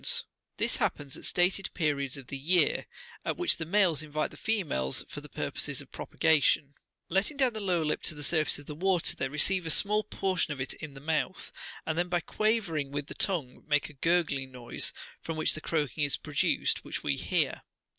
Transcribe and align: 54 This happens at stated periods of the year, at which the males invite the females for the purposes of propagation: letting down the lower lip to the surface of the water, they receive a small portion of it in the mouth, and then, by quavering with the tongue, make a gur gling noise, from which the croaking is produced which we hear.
54 0.01 0.25
This 0.57 0.77
happens 0.77 1.15
at 1.15 1.25
stated 1.25 1.71
periods 1.75 2.17
of 2.17 2.25
the 2.25 2.37
year, 2.39 2.87
at 3.23 3.37
which 3.37 3.57
the 3.57 3.67
males 3.67 4.01
invite 4.01 4.31
the 4.31 4.35
females 4.35 5.05
for 5.07 5.21
the 5.21 5.29
purposes 5.29 5.79
of 5.79 5.91
propagation: 5.91 6.73
letting 7.07 7.37
down 7.37 7.53
the 7.53 7.59
lower 7.61 7.85
lip 7.85 8.01
to 8.01 8.15
the 8.15 8.23
surface 8.23 8.57
of 8.57 8.65
the 8.65 8.73
water, 8.73 9.15
they 9.15 9.27
receive 9.29 9.67
a 9.67 9.69
small 9.69 10.03
portion 10.03 10.51
of 10.51 10.59
it 10.59 10.73
in 10.73 10.95
the 10.95 10.99
mouth, 10.99 11.51
and 11.85 11.99
then, 11.99 12.09
by 12.09 12.19
quavering 12.19 12.89
with 12.91 13.05
the 13.05 13.13
tongue, 13.13 13.63
make 13.67 13.89
a 13.89 13.93
gur 13.93 14.23
gling 14.23 14.49
noise, 14.49 14.91
from 15.21 15.37
which 15.37 15.53
the 15.53 15.61
croaking 15.61 16.03
is 16.03 16.17
produced 16.17 16.83
which 16.83 17.03
we 17.03 17.15
hear. 17.15 17.61